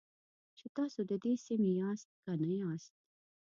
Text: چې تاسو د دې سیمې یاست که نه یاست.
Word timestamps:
چې 0.57 0.65
تاسو 0.77 0.99
د 1.09 1.11
دې 1.23 1.33
سیمې 1.45 1.71
یاست 1.81 2.09
که 2.23 2.31
نه 2.41 2.49
یاست. 2.61 2.93